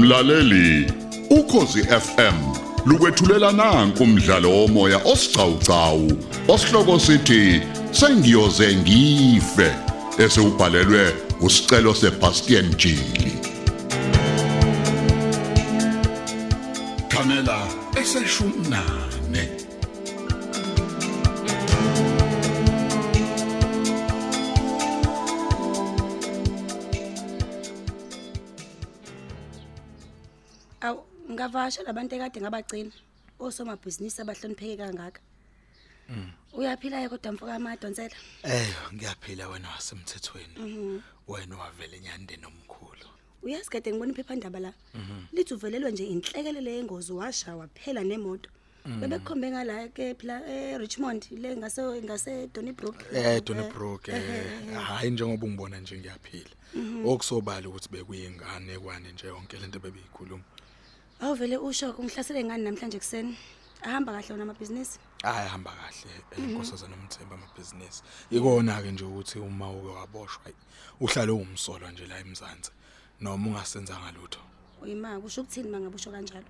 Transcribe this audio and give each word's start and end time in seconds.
Mlaleli, 0.00 0.92
ukhosi 1.30 1.82
FM 1.82 2.36
lukwethulela 2.86 3.52
nanku 3.52 4.02
umdlalo 4.02 4.50
womoya 4.50 4.98
osiqhawqhawo 5.04 6.12
osihloko 6.48 6.98
sithi 6.98 7.60
sengiyoze 7.90 8.76
ngife 8.76 9.70
esewubhalelwe 10.18 11.04
usicelo 11.40 11.94
seBastian 11.94 12.74
Jili. 12.76 13.32
Kamela 17.08 17.58
eseshumi 18.00 18.68
ngavasha 31.40 31.82
labantu 31.82 32.14
ekade 32.14 32.40
ngabagcina 32.40 32.92
osomabhizinisi 33.40 34.20
abahlonipheke 34.20 34.76
kangaka. 34.76 35.20
Uyaphila 36.52 37.08
kodwa 37.08 37.32
mfoka 37.32 37.54
amadonsela. 37.54 38.16
Eh 38.44 38.68
ngiyaphila 38.92 39.48
wena 39.48 39.68
wasemthethweni. 39.70 41.00
Wena 41.28 41.56
wavela 41.56 41.96
enyandeni 41.96 42.44
omkhulu. 42.44 43.06
Uyazi 43.42 43.70
kade 43.70 43.90
ngibona 43.90 44.12
iphephandaba 44.12 44.60
la. 44.60 44.72
Lithi 45.32 45.54
uvelelwe 45.54 45.92
nje 45.92 46.04
inhlekelele 46.06 46.76
yengozi 46.76 47.12
washawa 47.12 47.68
phela 47.68 48.04
nemoto. 48.04 48.50
Bebekukhombe 48.84 49.50
ngala 49.50 49.88
ke 49.88 50.14
phela 50.14 50.44
eRichmond 50.46 51.22
le 51.30 51.56
ngase 51.56 52.02
ngase 52.04 52.48
Donnybrook. 52.52 52.96
Eh 53.14 53.40
Donnybrook 53.44 54.08
eh 54.08 54.76
hayi 54.76 55.10
njengoba 55.10 55.46
ungibona 55.46 55.80
nje 55.80 55.98
ngiyaphila. 55.98 56.54
Okusobala 57.06 57.68
ukuthi 57.68 57.88
bekuyingane 57.88 58.78
kwane 58.78 59.12
nje 59.12 59.26
yonke 59.26 59.56
lento 59.56 59.78
bebeyikhuluma. 59.78 60.44
Awuvele 61.20 61.56
usho 61.58 61.90
ungihlasele 61.90 62.44
ngani 62.44 62.64
namhlanje 62.64 62.98
kuseni. 62.98 63.36
Ahamba 63.82 64.12
kahle 64.12 64.32
wona 64.32 64.42
amabhizinisi. 64.42 64.98
Hayi 65.22 65.48
hamba 65.48 65.70
kahle 65.70 66.10
inkosazana 66.38 66.96
nomthemba 66.96 67.34
amabhizinisi. 67.34 68.02
Ikona 68.30 68.82
ke 68.82 68.90
nje 68.90 69.04
ukuthi 69.04 69.38
uma 69.38 69.70
uke 69.70 69.88
waboshwa 69.88 70.42
hayi, 70.44 70.56
uhlale 71.00 71.32
umsolwa 71.32 71.90
nje 71.90 72.06
la 72.06 72.18
eMzansi 72.18 72.70
noma 73.20 73.48
ungasenza 73.48 74.00
ngalutho. 74.00 74.40
Uyima 74.82 75.20
kusho 75.20 75.40
ukuthini 75.42 75.68
mangabusho 75.68 76.10
kanjalo? 76.10 76.46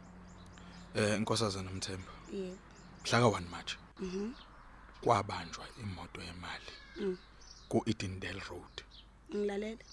Eh 0.95 1.17
inkosazana 1.19 1.71
nomthemba. 1.71 2.13
Yebo. 2.33 2.57
Mhlaka 3.05 3.27
1 3.27 3.49
March. 3.51 3.77
Mhm. 3.99 4.33
Kwabanjwa 5.03 5.65
imoto 5.83 6.23
yemali. 6.23 6.73
Ku 7.69 7.83
Edendale 7.87 8.43
Road. 8.49 8.85
Ngilalela. 9.35 9.85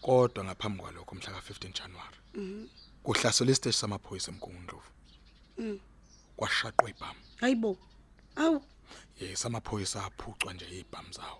Kodwa 0.00 0.44
ngaphambi 0.44 0.82
kwalokho 0.82 1.14
mhla 1.14 1.32
ka15 1.32 1.72
January. 1.72 2.18
Mhm. 2.34 2.68
Kuhlaselwe 3.02 3.52
isiteshi 3.52 3.78
samaphoyisa 3.78 4.30
eMkungundlovu. 4.32 4.90
Mhm. 5.58 5.78
Kwashaqwa 6.36 6.90
ibhamu. 6.90 7.20
Hayibo. 7.40 7.78
Awu 8.36 8.62
Yes 9.20 9.46
amaphoyisa 9.46 10.04
aphucwa 10.04 10.52
nje 10.54 10.66
ibhamu 10.80 11.12
zawo. 11.12 11.38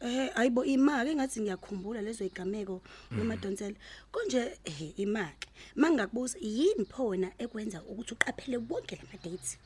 Eh 0.00 0.30
ayibo 0.34 0.64
imake 0.64 1.10
engathi 1.10 1.40
ngiyakhumbula 1.40 2.02
lezo 2.02 2.24
igameko 2.24 2.82
nomadonsela. 3.10 3.76
Konje 4.12 4.58
eh 4.64 4.98
imake 4.98 5.48
mangakubuza 5.76 6.38
yini 6.40 6.84
phona 6.84 7.32
ekwenza 7.38 7.82
ukuthi 7.82 8.14
uqaphele 8.14 8.56
wonke 8.56 8.96
lama 8.96 9.16
dates 9.24 9.58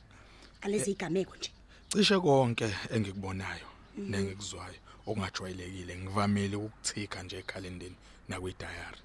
alezi 0.61 0.91
igameko 0.91 1.35
nje. 1.35 1.51
Cishe 1.89 2.19
konke 2.19 2.75
engikubonayo 2.93 3.76
nengikuzwayo 3.97 4.79
okungajwayelekile 5.07 5.97
ngivamile 5.97 6.55
ukuthika 6.55 7.23
nje 7.23 7.37
ekhalendeni 7.37 7.95
nakwidayari. 8.29 9.01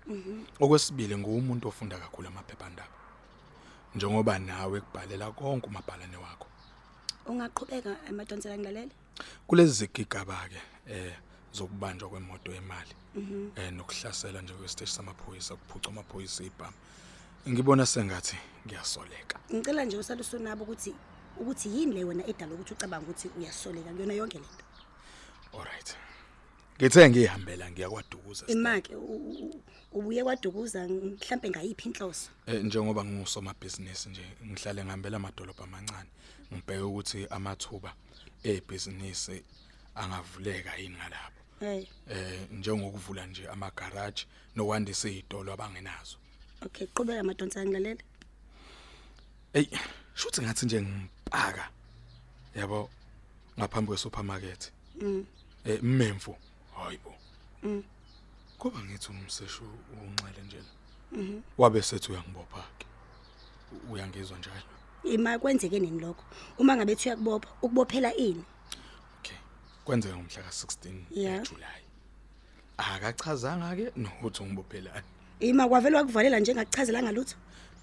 Okwesibili 0.61 1.17
ngumuntu 1.17 1.69
ofunda 1.69 1.99
kakhulu 1.99 2.29
amaphephandaba. 2.29 2.97
Njengoba 3.95 4.39
nawe 4.39 4.81
kubhalela 4.81 5.33
konke 5.33 5.67
umabhalane 5.67 6.17
wakho. 6.17 6.47
Ungaqhubeka 7.27 7.97
emadonsela 8.09 8.59
ngilalela. 8.59 8.95
Kulezi 9.47 9.73
zigigaba 9.73 10.49
ke 10.49 10.61
eh 10.87 11.15
zokubanjwa 11.53 12.09
kwemoto 12.09 12.53
yemali 12.53 12.95
eh 13.57 13.73
nokuhlasela 13.73 14.43
nje 14.43 14.55
kwesiteshi 14.55 14.93
samaphoyisa 14.93 15.57
kuphuca 15.57 15.89
amaphoyisa 15.89 16.45
ibhamu. 16.45 16.77
Ngibona 17.49 17.87
sengathi 17.87 18.37
ngiyasoleka. 18.67 19.39
Ngicela 19.55 19.85
nje 19.85 19.97
usale 19.97 20.21
usunabo 20.21 20.65
ukuthi 20.65 20.95
ukuthi 21.37 21.69
yini 21.69 21.93
le 21.93 22.05
wena 22.05 22.27
edala 22.27 22.55
ukuthi 22.55 22.75
ucabanga 22.75 23.05
ukuthi 23.05 23.29
uyasoleka 23.39 23.91
kuyona 23.91 24.15
yonke 24.15 24.39
lento. 24.39 24.65
Alright. 25.55 25.97
Ngithe 26.79 27.11
ngihambela 27.11 27.71
ngiyakwadukuza. 27.71 28.47
Imake 28.47 28.97
ubuye 29.93 30.23
kwadukuza 30.25 30.89
mhlambe 30.89 31.51
ngayiphi 31.51 31.89
inhloso? 31.89 32.31
Eh 32.47 32.65
njengoba 32.65 33.05
ngingusomabhizinisi 33.05 34.09
nje 34.09 34.25
ngihlale 34.47 34.85
ngihambela 34.85 35.17
amadolobha 35.17 35.65
amancane 35.65 36.11
ngibheke 36.53 36.83
ukuthi 36.83 37.27
amathuba 37.31 37.95
ebhizinisi 38.43 39.43
angavuleka 39.95 40.77
yini 40.77 40.97
ngalapho. 40.97 41.43
Eh 41.61 41.87
Eh 42.11 42.41
njengokuvula 42.51 43.27
nje 43.27 43.49
ama 43.49 43.71
garage 43.71 44.27
nokwandisa 44.57 45.09
izitolo 45.09 45.53
abangenazo. 45.53 46.17
okay 46.65 46.87
qhubeka 46.87 47.21
amadonsela 47.21 47.67
ngilalela. 47.67 48.03
Ey 49.55 49.67
shuthi 50.15 50.43
ngathi 50.43 50.67
nje 50.67 50.83
ngipaka. 50.83 51.69
Yabo 52.55 52.91
ngaphambi 53.59 53.89
kwe 53.89 53.97
supermarket. 53.97 54.73
Mm. 55.65 55.71
Eh 55.73 55.83
mmemfu. 55.83 56.37
Hayibo. 56.77 57.15
Mm. 57.63 57.83
Kuba 58.59 58.79
ngithi 58.79 59.11
umseshu 59.11 59.65
unxele 59.93 60.43
nje. 60.47 60.63
Mhm. 61.13 61.41
Wabe 61.59 61.83
sethi 61.83 62.13
uyangibopha 62.13 62.65
ke. 62.79 62.87
Uyangizwa 63.91 64.39
njalo. 64.39 64.73
Ima 65.05 65.39
kwenzeke 65.39 65.81
nini 65.81 66.01
lokho? 66.01 66.25
Uma 66.59 66.77
ngabe 66.77 66.93
ethi 66.93 67.09
uyakubopha, 67.09 67.49
ukubophela 67.63 68.15
ini? 68.15 68.45
Okay. 69.19 69.37
Kwenzeka 69.85 70.17
ngomhla 70.17 70.43
ka16 70.43 71.05
Yeah. 71.11 71.43
July. 71.43 71.83
Akachazanga 72.79 73.77
ke 73.77 73.93
nokuthi 73.97 74.45
ngibophelani. 74.45 75.07
Ima 75.41 75.69
kwavela 75.69 75.99
wakuvalela 75.99 76.41
nje 76.41 76.55
ngakuchazela 76.55 77.03
ngalutho. 77.03 77.37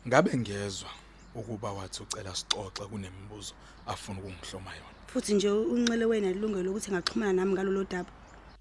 Ngabe 0.07 0.37
ngiyezwa 0.37 0.89
ukuba 1.35 1.71
wathi 1.71 2.03
ucela 2.03 2.35
sixoxe 2.35 2.85
kunemibuzo 2.85 3.53
afuna 3.87 4.19
ukungihloma 4.19 4.71
yona. 4.75 4.98
Futhi 5.13 5.33
nje 5.33 5.49
unxele 5.49 6.05
wena 6.05 6.29
ilungelo 6.29 6.63
lokuthi 6.63 6.91
ngaxhumana 6.91 7.33
nami 7.33 7.53
ngalolu 7.53 7.83
daba. 7.89 8.11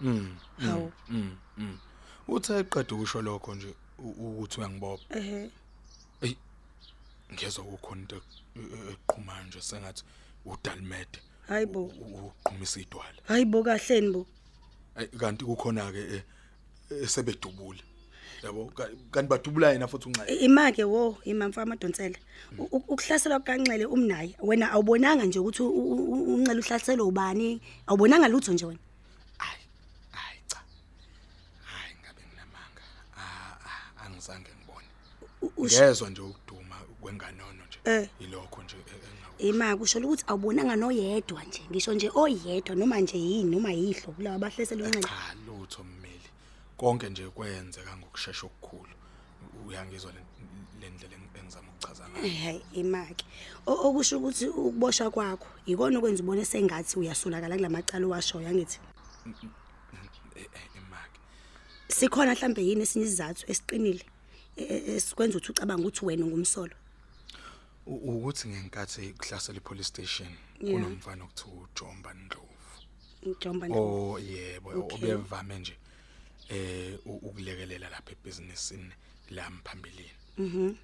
Mm. 0.00 0.36
Hawu. 0.58 0.92
Mm. 1.08 1.36
mm. 1.56 1.78
Uthe 2.28 2.58
eqeda 2.58 2.94
ukusho 2.94 3.22
lokho 3.22 3.54
nje 3.54 3.74
ukuthi 3.98 4.60
uyangibopha. 4.60 5.18
Ehhe. 5.18 5.50
Ey. 6.22 6.34
Ngiyezwa 7.32 7.64
kukhona 7.64 8.00
into 8.00 8.16
e- 8.56 8.92
eqhuma 8.92 9.42
nje 9.44 9.60
sengathi 9.60 10.02
udalmede 10.46 11.18
Hayibo. 11.48 11.84
uqhumisa 11.84 12.80
idwala. 12.80 13.20
Hayibo 13.28 13.62
kahleni 13.62 14.10
bo. 14.12 14.26
Kanti 15.20 15.44
kukhona 15.44 15.92
ke 15.92 16.22
esebedubula. 16.90 17.82
Yabo 18.42 18.66
ka- 18.74 18.88
kanti 19.10 19.28
badubula 19.28 19.72
yena 19.72 19.86
futhi 19.88 20.08
unxa. 20.08 20.26
Imake 20.26 20.84
wo 20.84 21.18
imamfa 21.24 21.62
amadonsela. 21.62 22.18
U- 22.58 22.68
u- 22.72 22.84
Ukuhlaselwa 22.88 23.40
kanxele 23.40 23.86
umnayi 23.86 24.36
wena 24.40 24.70
awubonanga 24.72 25.24
nje 25.24 25.38
ukuthi 25.38 25.62
u- 25.62 25.68
u- 25.68 26.12
u- 26.12 26.34
unxele 26.34 26.60
uhlaselwe 26.60 27.02
ubani? 27.06 27.60
Awubonanga 27.86 28.28
lutho 28.28 28.52
nje 28.52 28.64
wena. 28.66 28.80
Hayi. 29.38 29.62
Hayi 30.10 30.40
cha. 30.46 30.60
Hayi 31.64 31.94
ngabe 32.00 32.22
nginamanga. 32.28 32.82
Ah 33.16 33.56
ah, 33.66 34.04
angizange 34.06 34.50
ngibone. 34.54 34.86
U- 35.42 35.52
usho- 35.64 35.82
Ngezwe 35.82 36.10
nje 36.10 36.20
ukuduma 36.22 36.76
kwenganono 37.00 37.62
nje. 37.68 37.78
Eh. 37.84 38.08
Yilokho 38.20 38.62
nje 38.62 38.76
e- 38.76 38.90
engaku. 38.90 39.42
Ima 39.42 39.76
kusho 39.76 39.98
ukuthi 39.98 40.24
awubonanga 40.26 40.76
noyedwa 40.76 41.42
nje. 41.44 41.62
Ngisho 41.70 41.94
nje 41.94 42.10
oyedwa 42.14 42.74
noma 42.76 43.00
nje 43.00 43.18
yini 43.18 43.50
noma 43.50 43.72
yihlo 43.72 44.12
kulawa 44.14 44.36
abahlesela 44.36 44.84
unxele. 44.84 45.02
Cha 45.02 45.34
lutho 45.46 45.82
mmeli. 45.84 46.28
Konke 46.78 47.08
nje 47.10 47.28
kwenzeka 47.30 47.96
ngokusheshsha 47.96 48.46
okukhulu. 48.46 48.94
Uyangizwa 49.66 50.12
le 50.12 50.20
le 50.80 50.90
ndlela 50.90 51.14
eng- 51.16 51.38
engizama 51.38 51.68
ukuchaza 51.72 52.08
ngayo. 52.08 52.34
Hayi 52.42 52.62
imake. 52.72 53.24
O- 53.66 53.88
Okusho 53.88 54.18
ukuthi 54.18 54.46
ukuboshwa 54.48 55.10
kwakho 55.10 55.48
ikona 55.66 55.98
okwenza 55.98 56.22
ubone 56.22 56.44
sengathi 56.44 56.98
uyasolakala 56.98 57.56
kulamacala 57.56 58.06
owashoya 58.06 58.52
ngithi. 58.54 58.78
Eh, 60.36 60.46
eh, 60.54 60.68
Imaki. 60.78 61.18
Sikhona 61.88 62.32
mhlambe 62.34 62.62
yini 62.62 62.82
esinye 62.82 63.04
isizathu 63.06 63.42
esiqinile 63.50 64.04
e- 64.56 64.62
e- 64.64 64.94
esikwenza 64.96 65.38
ukuthi 65.38 65.50
ucabanga 65.52 65.82
ukuthi 65.82 66.04
wena 66.06 66.24
ungumsolo. 66.26 66.74
U- 67.86 68.02
ukuthi 68.14 68.48
ngenkathi 68.48 69.14
kuhlasela 69.18 69.58
ipolice 69.58 69.88
station 69.88 70.28
Yeah. 70.60 70.74
kunomfana 70.82 71.24
okuthiwa 71.24 71.54
uJomba 71.64 72.14
Ndlovu. 72.14 72.46
Njomba 73.26 73.66
nje. 73.68 73.78
Oh 73.78 74.18
yebo 74.18 74.68
Okay. 74.70 74.98
obevame 74.98 75.58
nje 75.58 75.76
eh 76.48 76.98
ukulekelela 77.04 77.88
lapha 77.90 78.12
ebhizinisini 78.12 78.92
la 79.30 79.50
mphambili. 79.50 80.10
Mhm. 80.38 80.74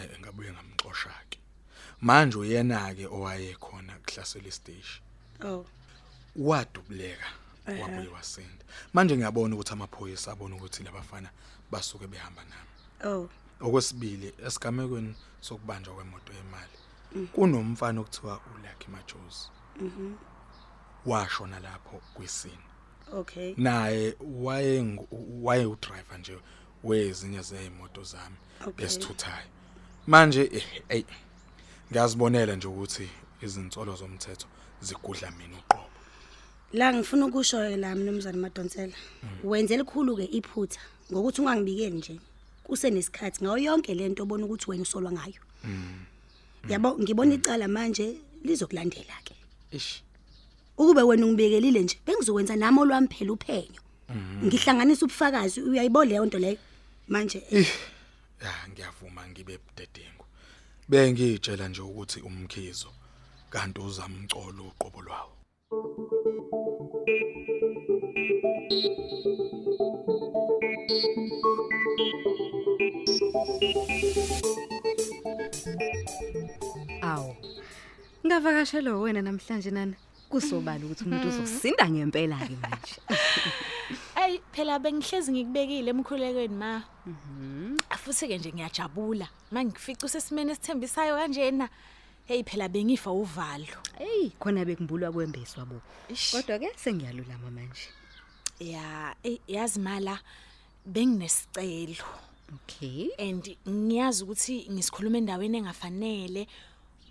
Eh, 0.00 0.20
ngabuye 0.20 0.52
ngamxosha 0.52 1.14
ke. 1.30 1.38
Manje 2.00 2.38
uyena 2.38 2.94
ke 2.94 3.06
owayekhona 3.06 3.98
kuhlasela 4.04 4.48
istation. 4.48 5.02
Oh. 5.44 5.66
Wadubuleka 6.36 7.26
wabuye 7.66 8.08
wasinda. 8.08 8.64
Manje 8.92 9.16
ngiyabona 9.16 9.54
ukuthi 9.54 9.72
amaphoyisa 9.72 10.32
abona 10.32 10.56
ukuthi 10.56 10.82
labafana 10.82 11.30
basuke 11.70 12.06
behamba 12.06 12.42
nami. 12.44 12.70
Oh. 13.04 13.28
okwesibili 13.60 14.34
esigamekweni 14.46 15.14
sokubanjwa 15.40 15.94
kwemoto 15.94 16.32
yemali 16.32 16.78
kunomfana 17.32 18.00
okuthiwa 18.00 18.40
uLucky 18.54 18.88
Majosi 18.90 19.50
washona 21.06 21.60
lapho 21.60 21.96
kwisini 22.14 22.66
okay. 23.12 23.54
Naye 23.56 24.14
waye 24.20 24.98
waye 25.42 25.66
udriver 25.66 26.18
nje 26.18 26.38
wezinye 26.84 27.42
zeimoto 27.42 28.02
zami 28.04 28.36
Okay. 28.66 28.86
esithuthayo 28.86 29.46
manje 30.06 30.50
eh, 30.52 30.64
ey 30.88 31.04
ngiyazibonela 31.90 32.56
nje 32.56 32.68
ukuthi 32.68 33.08
izinsolo 33.42 33.96
zomthetho 33.96 34.46
zigudla 34.80 35.30
mina 35.30 35.58
uqobo. 35.58 35.88
La 36.72 36.92
ngifuna 36.92 37.26
ukusho 37.26 37.76
la 37.76 37.94
mnumzane 37.94 38.38
Madonsela 38.38 38.96
wenze 39.44 39.76
likhulu 39.76 40.16
ke 40.16 40.24
iphutha 40.24 40.80
ngokuthi 41.12 41.40
ungangibikeli 41.40 41.96
nje 41.96 42.20
kusenesikhathi 42.64 43.44
ngayo 43.44 43.58
yonke 43.58 43.94
lento 43.94 44.22
obona 44.22 44.44
ukuthi 44.44 44.70
wena 44.70 44.82
usolwa 44.82 45.12
ngayo. 45.12 45.40
Yabo 46.68 46.98
ngibona 46.98 47.34
icala 47.34 47.68
manje 47.68 48.16
lizokulandela 48.44 49.16
ke 49.24 49.34
ish 49.72 50.03
ukube 50.78 51.02
wena 51.02 51.26
ungibekelile 51.26 51.82
nje 51.82 51.98
bengizokwenza 52.06 52.56
nami 52.56 52.80
olwami 52.80 53.08
phela 53.08 53.32
uphenyo 53.32 53.80
ngihlanganisa 54.44 55.04
ubufakazi 55.06 55.60
uyayibona 55.60 56.10
leyo 56.10 56.26
nto 56.26 56.38
leyo 56.38 56.58
manje 57.08 57.42
eh, 57.50 57.68
ya 58.42 58.52
ngiyavuma 58.68 59.28
ngibe 59.28 59.58
budedengu 59.64 60.24
bengitshela 60.88 61.68
nje 61.68 61.82
ukuthi 61.82 62.20
umkhizo 62.20 62.90
kanti 63.50 63.80
uzamcolo 63.80 64.64
uqobo 64.70 65.00
lwawo 65.02 65.34
Awu. 77.02 77.36
Ngavakashela 78.26 78.96
wena 78.96 79.22
namhlanje 79.22 79.70
nana. 79.70 79.96
Kusobala 80.34 80.82
ukuthi 80.84 81.04
umuntu 81.06 81.28
uzosinda 81.28 81.86
ngempela 81.86 82.36
ke 82.42 82.56
manje. 82.58 82.98
Ay 84.20 84.40
phela 84.52 84.78
bengihlezi 84.82 85.30
ngikubekile 85.30 85.90
emkhulekweni 85.94 86.56
ma. 86.58 86.82
Afuthi 87.94 88.26
ke 88.28 88.38
nje 88.38 88.50
ngiyajabula. 88.52 89.28
Mangifica 89.52 90.04
usesimene 90.06 90.52
esithembisayo 90.52 91.14
kanjena. 91.14 91.68
Hey 92.26 92.42
phela 92.42 92.68
bengifa 92.68 93.10
uvalo. 93.14 93.78
Ey, 94.00 94.32
khona 94.40 94.64
bekumbulwa 94.64 95.12
kwembeswa 95.12 95.64
bo. 95.66 95.78
Ish. 96.08 96.32
Kodwa 96.32 96.58
ke 96.58 96.74
sengiyalulama 96.76 97.50
manje. 97.54 97.86
Ya, 98.58 99.14
ey 99.22 99.38
yazi 99.46 99.78
mala 99.78 100.18
benginesicelo 100.86 102.02
Okay. 102.54 103.08
and 103.18 103.56
ngiyazi 103.68 104.22
ukuthi 104.24 104.66
ngisikhuluma 104.70 105.18
endaweni 105.18 105.58
engafanele 105.58 106.46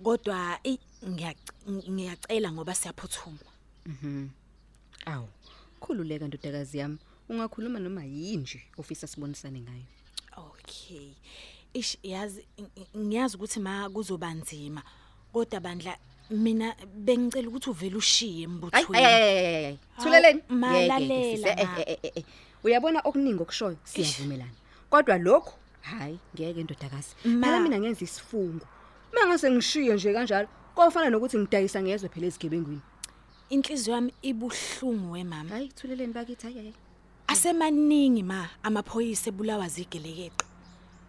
kodwa 0.04 0.60
ey 0.64 0.78
ngiyac- 1.06 1.54
ngiyacela 1.90 2.52
ngoba 2.52 2.74
siyaphuthuma. 2.76 3.50
Awu. 5.06 5.28
Khululeka 5.80 6.28
ndodakazi 6.28 6.78
yami. 6.78 6.98
Ungakhuluma 7.30 7.80
noma 7.80 8.04
yini 8.06 8.38
nje 8.44 8.62
ofisa 8.78 9.08
sibonisane 9.08 9.60
ngayo. 9.62 9.86
Okay. 10.38 11.12
Ish 11.74 11.98
yazi 12.04 12.46
ng- 12.58 12.70
ng- 12.96 13.08
ngiyazi 13.08 13.36
ukuthi 13.38 13.60
ma 13.60 13.90
kuzobanzima 13.90 14.84
kodwa 15.34 15.60
bandla 15.60 15.98
mina 16.30 16.76
bengicela 16.96 17.48
ukuthi 17.50 17.70
uvele 17.70 17.96
ushiye 17.96 18.38
Ay 18.38 18.44
embuthweni. 18.44 18.96
ay 18.98 19.06
ay 19.06 19.66
ay. 19.66 19.78
Thuleleni. 20.00 20.42
Hawu, 20.48 20.60
malalela, 20.60 21.00
Ngeke, 21.00 21.66
ma. 21.66 21.80
eh, 21.80 21.86
eh, 21.88 21.98
eh, 22.04 22.12
eh. 22.16 22.24
Uyabona 22.64 23.00
okuningi 23.04 23.42
okushoyo 23.42 23.78
siyavumelana. 23.84 24.52
Kodwa 24.90 25.18
lokho 25.18 25.54
hayi 25.82 26.20
ngeke 26.36 26.64
ndodakazi. 26.64 27.16
Ma. 27.26 27.48
Phela 27.48 27.60
mina 27.60 27.80
ngenza 27.80 28.06
isifungo. 28.06 28.66
Mangase 29.14 29.52
ngishiye 29.52 29.94
nje 29.94 30.14
kanjalo. 30.14 30.48
Kofana 30.76 31.10
nokuthi 31.10 31.38
ngidayisa 31.38 31.82
ngezwe 31.82 32.10
phela 32.10 32.28
ezigebengwini. 32.28 32.82
Inhliziyo 33.50 33.96
yami 33.96 34.14
ibuhlungu 34.22 35.12
wemama. 35.12 35.50
Hayi 35.50 35.68
thuleleni 35.70 36.14
bakithi 36.14 36.44
hayi 36.44 36.58
hayi. 36.58 36.74
Asemaningi 37.28 38.24
ma 38.24 38.50
amaphoyisa 38.64 39.30
ebulawa 39.30 39.68
zigelekeqe. 39.68 40.46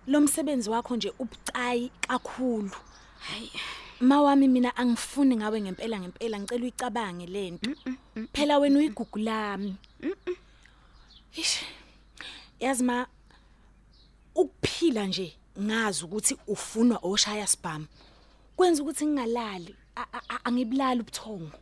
Lo 0.06 0.20
msebenzi 0.20 0.70
wakho 0.70 0.96
nje 0.96 1.12
ubucayi 1.18 1.90
kakhulu. 2.00 2.76
Hayi. 3.20 3.50
Mawami 4.00 4.48
mina 4.48 4.76
angifuni 4.76 5.36
ngawe 5.36 5.60
ngempela 5.60 6.00
ngempela 6.00 6.40
ngicela 6.40 6.62
uyicabange 6.62 7.26
lento. 7.26 7.70
Phela 8.32 8.58
wena 8.58 8.78
uyigugu 8.78 9.18
lami. 9.18 9.76
Ish. 11.36 11.64
Yazi 12.60 12.84
ma 12.84 13.06
ukuphila 14.34 15.06
nje 15.06 15.36
ngazi 15.60 16.04
ukuthi 16.04 16.36
ufunwa 16.46 16.98
oshaya 17.02 17.46
spam. 17.46 17.86
Kwenza 18.56 18.82
ukuthi 18.82 19.06
ngingalali 19.06 19.74
a- 19.96 20.08
a- 20.12 20.26
a- 20.28 20.44
angibulali 20.44 21.00
ubuthongo. 21.00 21.52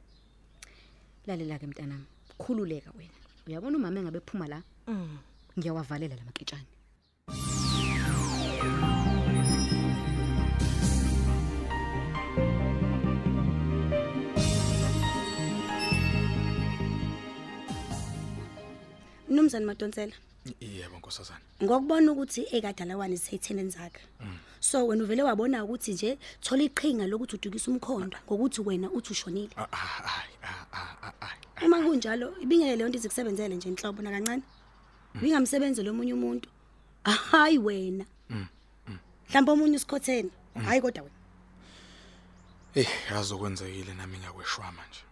Lalela 1.26 1.58
ke 1.58 1.66
mntanami. 1.66 2.06
Khululeka 2.38 2.90
wena. 2.98 3.18
Uyabona 3.46 3.76
umama 3.76 4.00
engabe 4.00 4.18
ephuma 4.18 4.48
la? 4.48 4.62
Mm. 4.86 5.18
Ngiyawavalela 5.58 6.16
lamaketshane. 6.16 6.66
mnumzane 19.28 19.66
Madonsela 19.66 20.14
yebo 20.60 20.98
nkosazana. 20.98 21.44
Ngokubona 21.62 22.12
ukuthi 22.12 22.46
ekadalawane 22.56 23.16
seyithenen 23.16 23.70
zakhe. 23.70 24.02
So 24.60 24.86
wena 24.86 25.04
uvele 25.04 25.22
wabona 25.22 25.64
ukuthi 25.64 25.92
nje 25.92 26.18
thola 26.40 26.62
iqhinga 26.62 27.06
lokuthi 27.06 27.36
udukisa 27.36 27.70
umkhondo 27.70 28.16
ngokuthi 28.26 28.60
wena 28.60 28.90
uthi 28.90 29.12
ushonile. 29.12 29.54
Ah, 29.56 29.66
ah, 29.72 29.98
ay 30.18 30.30
ah, 30.42 30.66
ah, 30.72 30.96
ah, 31.02 31.12
ah. 31.20 31.64
uma 31.64 31.78
kunjalo 31.82 32.34
ibingeke 32.42 32.76
leyo 32.76 32.88
nto 32.88 32.98
izikusebenzele 32.98 33.54
nje 33.54 33.68
inhlobo 33.68 34.02
nakancane. 34.02 34.42
Bingamsebenzele 35.14 35.90
omunye 35.90 36.14
umuntu. 36.14 36.48
Hayi 37.04 37.58
wena. 37.58 38.04
Mhlawumbe 39.28 39.52
omunye 39.52 39.76
usikhotheni 39.76 40.30
hayi 40.64 40.80
kodwa 40.80 41.02
wena. 41.02 41.18
Eh 42.74 42.88
yazokwenzekile 43.10 43.94
nami 43.94 44.18
ngakweshwama 44.18 44.82
nje. 44.88 45.02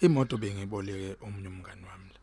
Imoto 0.00 0.36
bengiboleke 0.36 1.16
omunye 1.24 1.48
umngani 1.48 1.84
wami. 1.90 2.10
la. 2.14 2.17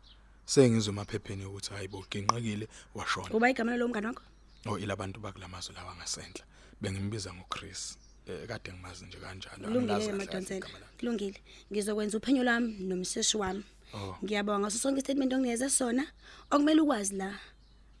Sengizwe 0.46 0.92
emaphepheni 0.92 1.44
ukuthi 1.44 1.70
hayibo 1.74 2.04
ginqakile 2.10 2.68
washona. 2.94 3.28
kuba 3.28 3.50
igama 3.50 3.76
lo 3.76 3.88
mngane 3.88 4.06
wakho 4.06 4.22
Oh 4.66 4.78
ilabantu 4.78 5.20
bakulamazwe 5.20 5.74
lawa 5.74 5.96
ngasendla. 5.96 6.44
Bengimbiza 6.80 7.34
ngoChris. 7.34 7.98
Eh 8.26 8.46
kade 8.48 8.72
ngimazi 8.72 9.04
nje 9.04 9.18
kanjalo. 9.18 9.56
kulungile 9.64 9.78
angilazi 9.94 10.06
kahle 10.06 10.18
madonsela 10.18 10.56
igama 10.58 10.78
lakhe. 10.78 10.96
kulungile 10.98 11.38
ngizokwenza 11.72 12.18
uphenyo 12.18 12.42
lami 12.44 12.72
nomseshi 12.80 13.36
wami 13.36 13.64
Oh. 13.94 14.16
ngiyabonga 14.24 14.58
ngaso 14.60 14.78
sonke 14.78 14.98
istatement 14.98 15.32
onginikeze 15.32 15.68
sona 15.70 16.04
okumele 16.50 16.80
ukwazi 16.80 17.14
la 17.16 17.38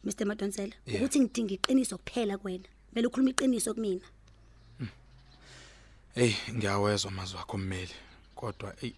Mr 0.04 0.26
Madonsela 0.26 0.74
Yeah. 0.86 0.98
ukuthi 1.02 1.20
ngidinga 1.20 1.54
iqiniso 1.54 1.98
kuphela 1.98 2.38
kuwena 2.38 2.68
kumele 2.90 3.06
ukhuluma 3.06 3.30
iqiniso 3.30 3.74
kumina 3.74 4.02
Hey 6.14 6.34
ngiyawezwa 6.50 7.10
amazwi 7.12 7.38
akho 7.38 7.58
mmeli. 7.58 7.94
Kodwa 8.34 8.74
hey 8.80 8.92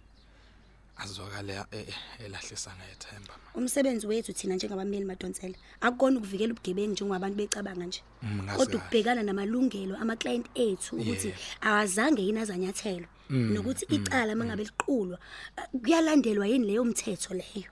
azwakale 0.98 1.52
eh, 1.52 1.64
eh, 1.72 1.94
elahlisa 2.26 2.70
ngethemba. 2.76 3.34
umsebenzi 3.54 4.06
wethu 4.06 4.32
thina 4.32 4.54
njengabameli 4.54 5.04
madonsela 5.04 5.54
akukona 5.80 6.18
ukuvikela 6.18 6.52
ubugebengu 6.52 6.92
njengobabantu 6.92 7.36
becabanga 7.36 7.86
nje. 7.86 8.02
Mm, 8.22 8.42
ngazi 8.42 8.58
kodwa 8.58 8.66
kahle. 8.66 8.76
ukubhekana 8.76 9.22
namalungelo 9.22 9.96
ama-client 9.96 10.46
ethu 10.54 10.96
ukuthi 10.96 11.34
awazange 11.60 12.22
yini 12.22 12.40
azanyathelwe. 12.40 13.08
Nokuthi 13.30 13.84
icala 13.96 14.34
mangabe 14.34 14.64
liqulwa 14.64 15.18
eh, 15.56 15.64
kuyalandelwa 15.82 16.46
yini 16.46 16.66
leyo 16.66 16.84
mthetho 16.84 17.34
leyo? 17.34 17.70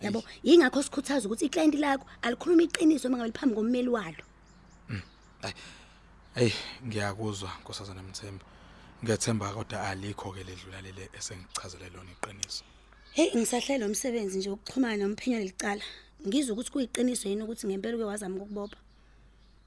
Yabo 0.00 0.24
yingakho 0.42 0.82
sikhuthaza 0.82 1.26
ukuthi 1.26 1.44
iclient 1.46 1.74
lakho 1.74 2.06
alikhuluma 2.22 2.62
iqiniso 2.62 3.08
mangabe 3.08 3.30
liphambi 3.30 3.54
kommeli 3.54 3.88
walo. 3.88 4.24
Hey 6.34 6.52
ngiyakuzwa 6.86 7.50
nkosazana 7.60 8.02
Mthembu. 8.02 8.44
Ngiyethemba 9.04 9.52
kodwa 9.54 9.88
alikho 9.88 10.32
ke 10.32 10.42
ledlula 10.44 10.80
lele 10.82 11.08
esengichazele 11.18 11.88
lona 11.94 12.10
iqiniso. 12.12 12.64
heyi 13.12 13.30
ngisahlelwa 13.36 13.86
umsebenzi 13.88 14.38
nje 14.38 14.50
wokuxhumana 14.50 14.96
nomphenyo 14.96 15.38
lelicala 15.38 15.82
ngizwe 16.26 16.52
ukuthi 16.52 16.70
kuyiqiniso 16.70 17.28
yini 17.28 17.42
ukuthi 17.42 17.66
ngempela 17.66 17.96
uke 17.96 18.04
wazama 18.04 18.36
ukukubopha 18.36 18.76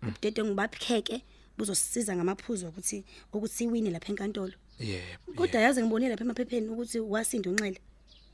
ubudede 0.03 0.43
ngibapheke 0.43 1.21
buzosisiza 1.57 2.15
ngamaphuzu 2.15 2.67
ukuthi 2.67 3.03
ukuthi 3.33 3.53
siwine 3.55 3.89
lapha 3.91 4.09
enkantolo 4.11 4.53
Yebo. 4.79 5.33
kodwa 5.35 5.61
yazi 5.61 5.81
ngibonile 5.81 6.09
lapha 6.11 6.23
emaphepheni 6.23 6.67
ukuthi 6.69 6.99
wasinda 6.99 7.49
unxele 7.49 7.79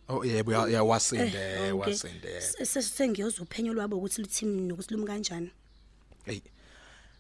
Oh 0.10 0.24
yebo 0.26 0.52
ya- 0.52 0.70
ya 0.70 0.84
wasinde 0.84 1.38
Eh, 1.38 1.76
okay. 1.76 1.92
wasinde. 1.94 2.42
Se- 2.42 2.66
se- 2.66 2.82
sengiyozwa 2.82 3.44
uphenyo 3.44 3.74
lwabo 3.74 3.98
ukuthi 3.98 4.22
luthini 4.22 4.62
nokuthi 4.68 4.94
lumi 4.94 5.06
kanjani 5.08 5.52
Hey. 6.26 6.42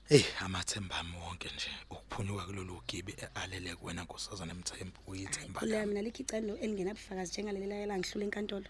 Hey 0.10 0.24
amathemba 0.40 0.96
ami 0.96 1.18
wonke 1.18 1.50
nje 1.56 1.70
ukuphunyuka 1.90 2.46
kulolu 2.46 2.82
gibi 2.88 3.16
alele 3.36 3.76
kuwena 3.76 4.04
nkosazana 4.04 4.54
Mthembu 4.54 5.00
uyithemba. 5.08 5.60
Khulula 5.60 5.86
mina 5.86 6.02
likhi 6.02 6.24
icala 6.24 6.54
elingena 6.64 6.94
bufakazi 6.94 7.32
njengalela 7.32 7.76
yala 7.76 7.98
ngihlule 7.98 8.26
enkantolo. 8.26 8.70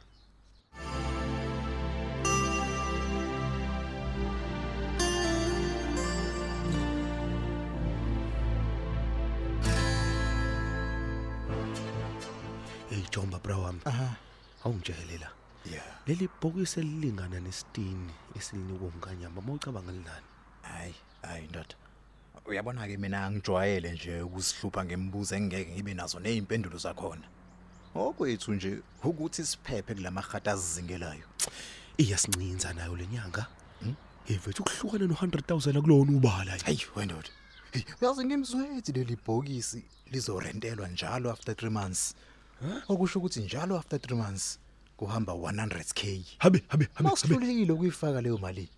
Hey 12.90 13.04
Jomba 13.12 13.40
bro 13.40 13.62
wami. 13.62 13.82
Aha. 13.86 14.16
Awungijahele 14.64 15.18
la. 15.18 15.30
Yeah. 15.72 15.86
Leli 16.08 16.30
bhokisi 16.42 16.80
elilingana 16.80 17.40
nesitini 17.40 18.14
esinikwa 18.36 18.88
umkanyamba 18.88 19.42
mawucabanga 19.42 19.94
ngelani. 19.94 20.37
Hayi 20.74 20.96
hayi 21.22 21.48
ndoda. 21.48 21.76
Uyabona 22.46 22.88
ke 22.88 22.98
mina 22.98 23.26
angijwayele 23.26 23.92
nje 23.94 24.22
ukusihlupha 24.22 24.86
ngemibuzo 24.86 25.36
engeke 25.36 25.72
ngibe 25.72 25.94
nazo 25.94 26.20
nezimpendulo 26.20 26.78
zakhona. 26.78 27.28
Okwethu 27.96 28.54
nje 28.54 28.80
ukuthi 29.04 29.46
siphephe 29.46 29.96
kulamahata 29.96 30.52
azizingelayo. 30.52 31.28
Iyasincinza 31.98 32.74
nayo 32.74 32.96
lenyanga 32.96 33.48
hey 34.28 34.38
mfethu 34.38 34.64
ukuhlukana 34.64 35.06
no100000 35.06 35.82
kulona 35.82 36.12
ubala 36.18 36.52
hey 36.52 36.62
hayi 36.66 36.86
wendoda 36.96 37.30
Hey, 37.72 37.84
uyazi 38.02 38.26
ngimzwethi 38.26 38.92
leli 38.92 39.18
bhokisi 39.26 39.84
lizorentelwa 40.12 40.88
njalo 40.88 41.32
after 41.32 41.56
3 41.56 41.70
months. 41.70 42.16
Okusho 42.88 43.20
ukuthi 43.20 43.40
njalo 43.40 43.78
after 43.78 44.00
3 44.00 44.16
months 44.16 44.60
kuhamba 44.98 45.34
100k 45.34 46.22
habe 46.38 46.64
habe 46.68 46.68
habe 46.68 46.88
habe 46.94 47.10
masihlulekile 47.10 47.74
ukuyifaka 47.74 48.22
leyo 48.22 48.38
mali. 48.38 48.70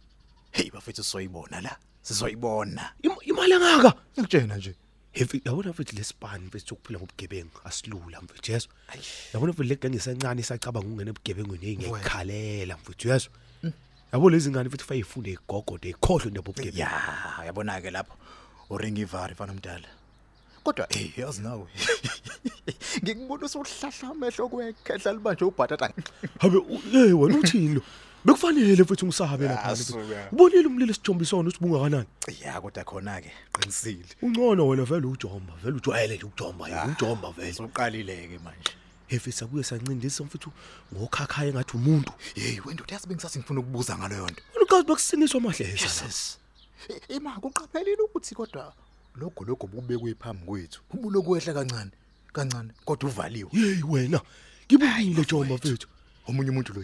Hey 0.51 0.70
bafethu 0.72 1.03
sizoyibona 1.03 1.62
la. 1.62 1.77
Sizoyibona. 2.01 2.91
Im- 3.03 3.22
imali 3.25 3.53
engaka 3.53 3.94
ngikutshena 4.13 4.58
nje. 4.58 4.75
Hey 5.12 5.24
mfethu 5.25 5.50
yabona 5.50 5.70
mfethu 5.70 5.96
lesipani 5.96 6.46
mfethu 6.46 6.68
sokuphila 6.68 7.00
ngobugebengu? 7.00 7.60
Asilula 7.63 8.22
mfethu 8.22 8.51
yeso 8.51 8.70
yabona 9.34 9.51
mfethu 9.53 9.63
legenge 9.70 9.98
isancane 9.98 10.41
isacabanga 10.41 10.88
ukungena 10.88 11.10
ebugebengweni 11.12 11.65
hey 11.65 11.75
ngiyikhalela 11.77 12.77
mfethu 12.77 13.08
yeso 13.08 13.29
yabo 14.13 14.29
lezi 14.29 14.50
ngane 14.50 14.70
mfethu 14.70 14.86
fayifunde 14.86 15.32
igogode 15.32 15.89
ikhohlwe 15.89 16.27
indaba 16.27 16.50
obugebengu 16.50 16.77
ya 16.79 17.46
yabona 17.46 17.82
ke 17.82 17.91
lapho. 17.91 18.15
Uringa 18.70 19.01
ivari 19.01 19.36
fana 19.36 19.53
mdala 19.53 19.88
kodwa 20.63 20.88
hey 20.89 21.10
yazi 21.18 21.41
nawe. 21.41 21.68
Ngikubona 23.03 23.46
usuhlahla 23.46 24.10
amehlo 24.12 24.48
kwekhehla 24.50 25.13
libanje 25.13 25.46
ubhatata. 25.46 25.94
Habe 26.39 26.58
u- 26.58 26.82
hey 26.91 27.13
wena 27.13 27.38
uthini 27.38 27.75
lo? 27.75 27.82
Bekufanele 28.25 28.83
mfethu 28.83 29.05
ngisabe 29.05 29.47
lapha 29.47 29.63
Asuka. 29.63 30.29
ubonile 30.31 30.67
umlilo 30.67 30.93
sijombisona 30.93 31.49
ukuthi 31.49 31.59
bungakanani? 31.61 32.07
Ya 32.41 32.61
kodwa 32.61 32.83
khona 32.83 33.21
ke 33.21 33.31
qinisile. 33.53 34.05
Ungcono 34.21 34.67
wena 34.67 34.83
vele 34.83 35.07
ujomba 35.07 35.53
vele 35.63 35.77
ujwayele 35.77 36.15
nje 36.15 36.25
ukujomba 36.25 36.69
yini 36.69 36.95
ujomba 36.97 37.31
vele. 37.31 37.51
usuqalile 37.51 38.27
ke 38.27 38.39
manje. 38.43 38.71
Hefisa 39.07 39.47
kuye 39.47 39.63
sancindisa 39.63 40.23
mfethu 40.23 40.51
ngokhakhaya 40.93 41.53
ngathi 41.53 41.77
umuntu. 41.77 42.11
Hey 42.35 42.59
wendoda 42.65 42.93
yazi 42.93 43.07
bengisathi 43.07 43.39
ngifuna 43.39 43.59
ukubuza 43.59 43.97
ngaleyo 43.97 44.25
nto? 44.25 44.43
Unukazi 44.55 44.83
bakusiniswa 44.88 45.39
amahleza 45.39 45.71
Jesus. 45.71 46.38
Ema 47.09 47.31
kuqaphelile 47.39 48.01
ukuthi 48.01 48.35
kodwa 48.35 48.73
logo 49.15 49.45
logo 49.45 49.67
bubekwe 49.67 50.15
phambi 50.15 50.45
kwethu 50.45 50.81
ubuloku 50.93 51.31
wehla 51.31 51.53
kancane 51.53 51.91
kancane 52.33 52.71
kodwa 52.85 53.09
uvaliwe. 53.09 53.49
Hey 53.51 53.83
wena 53.83 54.21
ngibonile 54.65 55.25
jomba 55.25 55.55
mfethu 55.55 55.88
omunye 56.27 56.49
umuntu 56.49 56.73
lo 56.73 56.83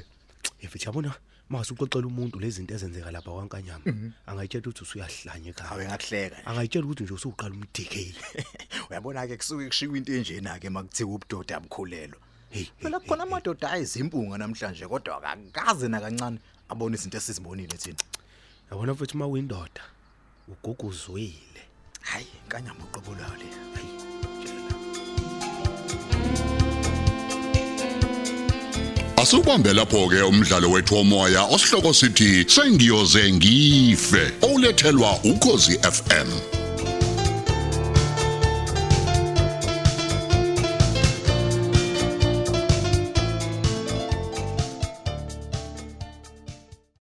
hefethu 0.65 0.85
yabona 0.89 1.11
mase 1.49 1.73
uxoxela 1.73 2.07
umuntu 2.07 2.39
lezi 2.39 2.55
zinto 2.57 2.73
ezenzeka 2.73 3.11
lapha 3.11 3.31
kwankanyama 3.31 3.85
angayitshela 4.27 4.65
ukuthi 4.65 4.83
usuyahlanya 4.83 5.51
awe 5.71 5.83
ekhaya 5.83 5.89
ngakuhleka 5.89 6.37
nje. 6.37 6.49
angayitshela 6.49 6.85
ukuthi 6.85 7.03
nje 7.03 7.13
usuqala 7.13 7.53
umdk 7.55 7.93
uyabona 8.89 9.27
ke 9.27 9.37
kusuke 9.37 9.67
kushiwa 9.69 9.97
into 9.97 10.11
enjena 10.17 10.59
ke 10.59 10.69
makuthiwa 10.69 11.15
ubudoda 11.15 11.53
abukhulelo 11.57 12.17
hey 12.49 12.65
phela 12.81 12.99
khona 12.99 13.23
amadoda 13.23 13.71
ayizimpunga 13.71 14.37
namhlanje 14.37 14.87
kodwa 14.87 15.17
akakaze 15.17 15.87
nakancane 15.87 16.39
abone 16.69 16.95
izinto 16.95 17.17
esizibonile 17.17 17.77
thina. 17.77 18.03
Yabona 18.71 18.93
mfethu 18.93 19.15
uma 19.17 19.27
uyindoda 19.27 19.83
uguguzwile. 20.47 21.61
Hayi 22.01 22.27
nkanyama 22.45 22.83
uqobolayo 22.85 23.35
le 23.41 23.64
Asubambe 29.25 29.73
lapho 29.73 30.07
ke 30.07 30.21
umdlalo 30.21 30.69
wethu 30.71 30.95
womoya 30.95 31.43
osihloko 31.43 31.93
sithi 31.93 32.45
sengiyoze 32.47 33.33
ngife 33.33 34.31
olethelwa 34.41 35.19
ukozi 35.23 35.79
FM 35.79 36.64